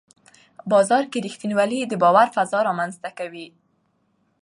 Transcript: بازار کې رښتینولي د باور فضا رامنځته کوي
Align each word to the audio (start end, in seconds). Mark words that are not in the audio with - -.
بازار 0.71 1.03
کې 1.11 1.23
رښتینولي 1.25 1.79
د 1.87 1.93
باور 2.03 2.27
فضا 2.35 2.59
رامنځته 2.67 3.09
کوي 3.19 3.47